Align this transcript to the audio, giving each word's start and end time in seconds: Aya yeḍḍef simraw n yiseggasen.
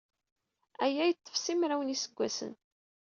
Aya 0.83 1.03
yeḍḍef 1.07 1.35
simraw 1.39 1.81
n 1.83 1.91
yiseggasen. 1.93 2.53